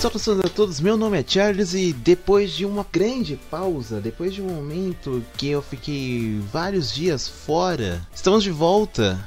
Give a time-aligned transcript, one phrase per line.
[0.00, 4.42] Saudações a todos, meu nome é Charles e depois de uma grande pausa, depois de
[4.42, 9.18] um momento que eu fiquei vários dias fora, estamos de volta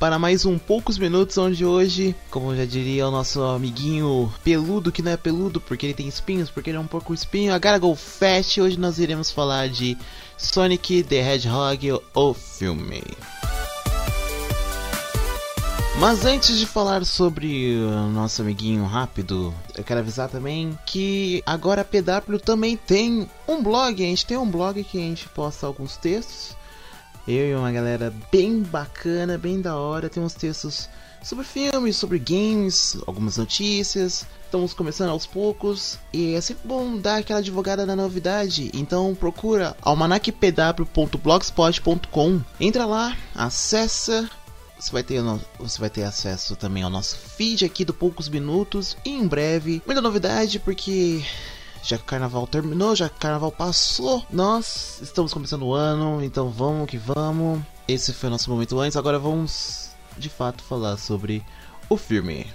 [0.00, 5.00] para mais um Poucos Minutos, onde hoje, como já diria o nosso amiguinho peludo, que
[5.00, 7.94] não é peludo porque ele tem espinhos, porque ele é um pouco espinho, a Garagol
[7.94, 9.96] Fast, hoje nós iremos falar de
[10.36, 13.00] Sonic the Hedgehog, o filme.
[15.98, 21.80] Mas antes de falar sobre o nosso amiguinho rápido, eu quero avisar também que agora
[21.80, 24.04] a PW também tem um blog.
[24.04, 26.54] A gente tem um blog que a gente posta alguns textos.
[27.26, 30.10] Eu e uma galera bem bacana, bem da hora.
[30.10, 30.86] Tem uns textos
[31.22, 34.26] sobre filmes, sobre games, algumas notícias.
[34.44, 38.70] Estamos começando aos poucos e é sempre bom dar aquela advogada na novidade.
[38.74, 42.42] Então procura almanacpw.blogspot.com.
[42.60, 44.28] Entra lá, acessa
[44.78, 45.22] você vai, ter,
[45.58, 48.96] você vai ter acesso também ao nosso feed aqui do Poucos Minutos.
[49.04, 51.24] E em breve, muita novidade, porque
[51.82, 56.22] já que o carnaval terminou, já que o carnaval passou, nós estamos começando o ano,
[56.22, 57.60] então vamos que vamos.
[57.88, 61.44] Esse foi o nosso momento antes, agora vamos de fato falar sobre
[61.88, 62.46] o filme.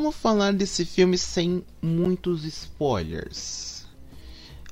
[0.00, 3.84] Como falar desse filme sem muitos spoilers?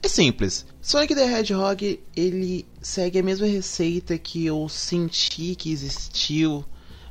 [0.02, 0.64] É simples.
[0.80, 6.64] Sonic the Hedgehog ele segue a mesma receita que eu senti que existiu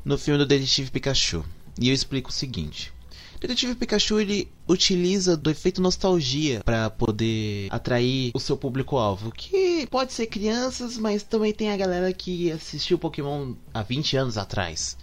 [0.04, 1.46] no filme do Detetive Pikachu.
[1.80, 2.92] E eu explico o seguinte.
[3.40, 10.12] Detetive Pikachu ele utiliza do efeito nostalgia para poder atrair o seu público-alvo, que pode
[10.12, 14.98] ser crianças, mas também tem a galera que assistiu Pokémon há 20 anos atrás.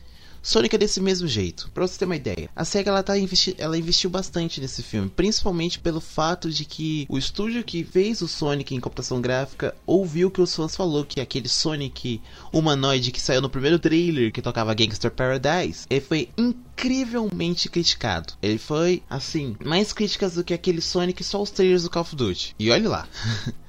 [0.44, 1.70] Sonic é desse mesmo jeito.
[1.72, 5.08] Pra você ter uma ideia, a SEGA ela, tá investi ela investiu bastante nesse filme,
[5.08, 10.30] principalmente pelo fato de que o estúdio que fez o Sonic em computação gráfica ouviu
[10.30, 12.20] que os fãs falou que aquele Sonic
[12.52, 18.34] humanoide que saiu no primeiro trailer que tocava Gangster Paradise, ele foi incrivelmente criticado.
[18.42, 22.14] Ele foi, assim, mais críticas do que aquele Sonic só os trailers do Call of
[22.14, 22.54] Duty.
[22.58, 23.08] E olhe lá.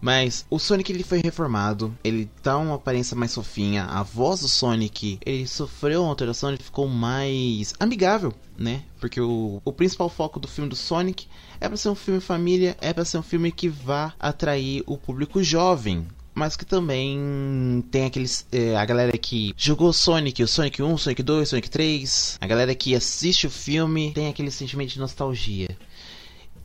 [0.00, 4.48] Mas o Sonic ele foi reformado, ele tá uma aparência mais fofinha, a voz do
[4.48, 8.82] Sonic ele sofreu uma alteração, ele ficou mais amigável, né?
[8.98, 11.28] Porque o, o principal foco do filme do Sonic
[11.60, 14.96] é para ser um filme família, é para ser um filme que vá atrair o
[14.96, 18.46] público jovem, mas que também tem aqueles.
[18.50, 22.74] É, a galera que jogou Sonic, o Sonic 1, Sonic 2, Sonic 3, a galera
[22.74, 25.76] que assiste o filme tem aquele sentimento de nostalgia.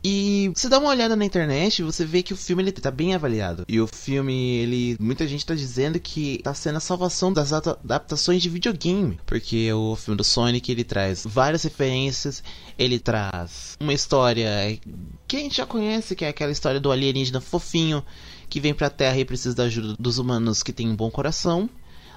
[0.02, 3.14] E você dá uma olhada na internet, você vê que o filme ele tá bem
[3.14, 3.64] avaliado.
[3.68, 4.96] E o filme, ele.
[5.00, 9.18] Muita gente tá dizendo que tá sendo a salvação das adaptações de videogame.
[9.26, 12.42] Porque o filme do Sonic ele traz várias referências,
[12.78, 14.78] ele traz uma história
[15.26, 18.04] que a gente já conhece, que é aquela história do alienígena fofinho
[18.48, 21.68] que vem pra Terra e precisa da ajuda dos humanos que têm um bom coração.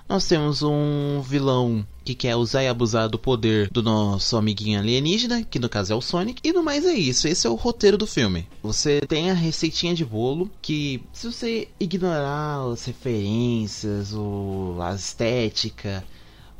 [0.09, 5.43] Nós temos um vilão que quer usar e abusar do poder do nosso amiguinho alienígena,
[5.43, 6.41] que no caso é o Sonic.
[6.43, 8.47] E no mais é isso, esse é o roteiro do filme.
[8.63, 16.03] Você tem a receitinha de bolo que, se você ignorar as referências, o, a estética,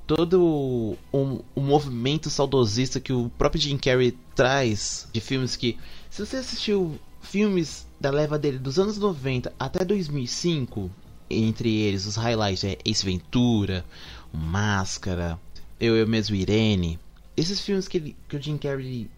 [0.06, 5.76] todo o, o, o movimento saudosista que o próprio Jim Carrey traz de filmes que,
[6.12, 10.92] se você assistiu filmes da leva dele dos anos 90 até 2005,
[11.30, 13.86] entre eles os highlights é Ace Ventura,
[14.34, 15.40] Máscara,
[15.80, 17.00] Eu Eu Mesmo Irene.
[17.36, 19.10] Esses filmes que, ele, que o Jim Carrey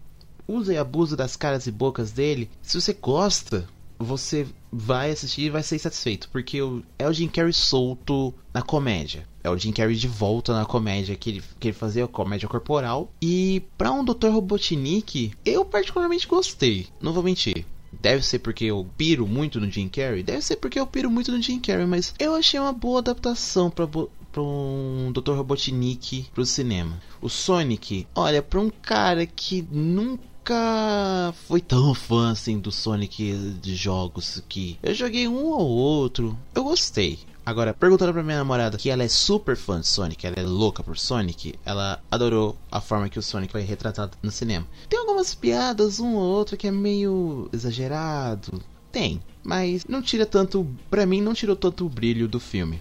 [0.48, 3.68] usa e abusa das caras e bocas dele, se você gosta,
[3.98, 6.60] você vai assistir e vai ser satisfeito, porque
[6.98, 9.28] é o Jim Carrey solto na comédia.
[9.44, 13.12] É o Jim Carrey de volta na comédia que ele, que ele fazia, comédia corporal.
[13.22, 14.28] E para um Dr.
[14.28, 17.66] Robotnik, eu particularmente gostei, não vou mentir.
[18.01, 20.24] Deve ser porque eu piro muito no Jim Carrey?
[20.24, 23.69] Deve ser porque eu piro muito no Jim Carrey, mas eu achei uma boa adaptação
[23.69, 23.88] para
[24.31, 25.33] para um Dr.
[25.33, 26.98] Robotnik pro cinema.
[27.21, 33.75] O Sonic, olha, para um cara que nunca foi tão fã assim do Sonic de
[33.75, 37.19] jogos que eu joguei um ou outro, eu gostei.
[37.46, 40.84] Agora, perguntando pra minha namorada que ela é super fã de Sonic, ela é louca
[40.84, 44.68] por Sonic, ela adorou a forma que o Sonic foi retratado no cinema.
[44.88, 48.62] Tem algumas piadas, um ou outro, que é meio exagerado.
[48.92, 52.80] Tem, mas não tira tanto, pra mim, não tirou tanto o brilho do filme.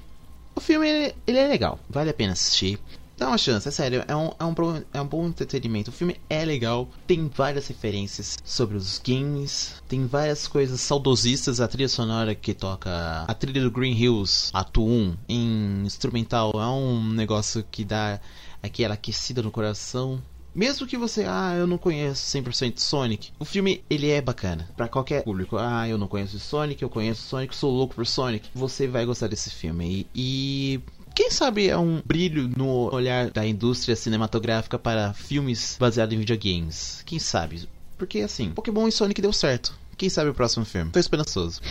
[0.54, 2.78] O filme ele, ele é legal, vale a pena assistir.
[3.20, 5.90] Dá uma chance, é sério, é um, é, um, bom- é um bom entretenimento.
[5.90, 11.60] O filme é legal, tem várias referências sobre os games, tem várias coisas saudosistas.
[11.60, 12.90] A trilha sonora que toca
[13.28, 18.18] a trilha do Green Hills, ato 1, em instrumental, é um negócio que dá
[18.62, 20.22] aquela aquecida no coração.
[20.54, 24.88] Mesmo que você, ah, eu não conheço 100% Sonic, o filme ele é bacana Pra
[24.88, 25.56] qualquer público.
[25.58, 28.48] Ah, eu não conheço Sonic, eu conheço Sonic, sou louco por Sonic.
[28.54, 30.08] Você vai gostar desse filme.
[30.14, 30.80] E, e
[31.14, 37.02] quem sabe é um brilho no olhar da indústria cinematográfica para filmes baseados em videogames.
[37.04, 37.68] Quem sabe?
[37.98, 39.78] Porque assim, Pokémon e Sonic deu certo.
[39.96, 40.90] Quem sabe o próximo filme?
[40.90, 41.60] Tô esperançoso.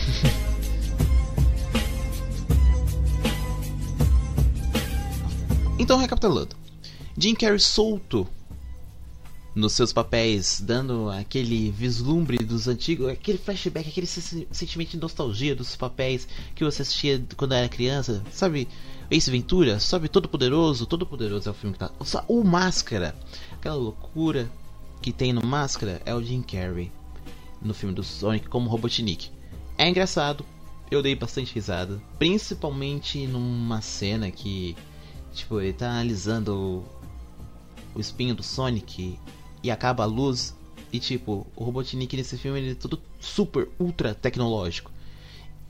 [5.78, 6.54] então, recapitulando.
[7.18, 8.28] Jim Carrey solto
[9.54, 15.56] nos seus papéis, dando aquele vislumbre dos antigos, aquele flashback, aquele se- sentimento de nostalgia
[15.56, 18.68] dos papéis que você assistia quando era criança, sabe?
[19.10, 20.08] Ace Ventura, sabe?
[20.08, 21.90] Todo Poderoso, Todo Poderoso é o filme que tá.
[22.28, 23.14] O Máscara,
[23.52, 24.48] aquela loucura
[25.02, 26.92] que tem no Máscara é o Jim Carrey
[27.60, 29.30] no filme do Sonic como Robotnik.
[29.76, 30.44] É engraçado,
[30.90, 34.76] eu dei bastante risada, principalmente numa cena que,
[35.32, 36.84] tipo, ele tá analisando o,
[37.96, 39.18] o espinho do Sonic
[39.62, 40.54] e acaba a luz
[40.92, 44.90] e tipo, o Robotnik nesse filme ele é todo super ultra tecnológico.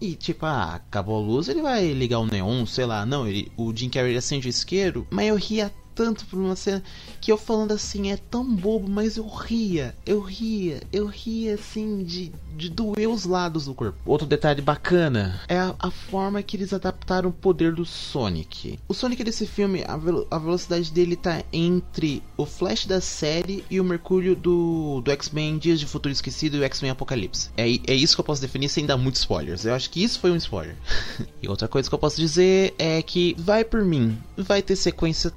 [0.00, 3.04] E tipo, ah, acabou a luz, ele vai ligar o neon, sei lá.
[3.04, 6.82] Não, ele, o Jim Carrey acende o isqueiro, mas eu ria tanto por uma cena
[7.20, 12.02] que eu falando assim, é tão bobo, mas eu ria, eu ria, eu ria assim
[12.04, 13.98] de, de doer os lados do corpo.
[14.04, 18.78] Outro detalhe bacana é a, a forma que eles adaptaram o poder do Sonic.
[18.88, 23.64] O Sonic desse filme, a, velo- a velocidade dele tá entre o Flash da série
[23.70, 27.50] e o Mercúrio do, do X-Men Dias de Futuro Esquecido e o X-Men Apocalipse.
[27.56, 29.64] É, é isso que eu posso definir sem dar muitos spoilers.
[29.64, 30.76] Eu acho que isso foi um spoiler.
[31.42, 35.30] e outra coisa que eu posso dizer é que vai por mim, vai ter sequência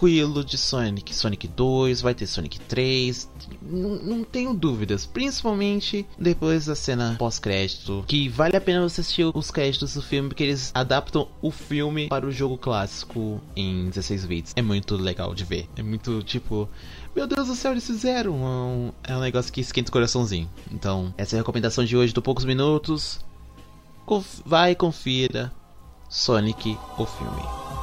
[0.00, 1.14] tranquilo de Sonic.
[1.14, 3.28] Sonic 2, vai ter Sonic 3.
[3.62, 5.04] Não, tenho dúvidas.
[5.04, 8.02] Principalmente depois da cena pós-crédito.
[8.06, 10.28] Que vale a pena você assistir os créditos do filme.
[10.30, 14.52] Porque eles adaptam o filme para o jogo clássico em 16 bits.
[14.56, 15.68] É muito legal de ver.
[15.76, 16.66] É muito tipo.
[17.14, 18.34] Meu Deus do céu, eles fizeram.
[18.34, 20.48] É um, é um negócio que esquenta o coraçãozinho.
[20.72, 23.20] Então, essa é a recomendação de hoje do Poucos Minutos.
[24.06, 25.52] Conf- vai confira
[26.08, 27.79] Sonic o filme.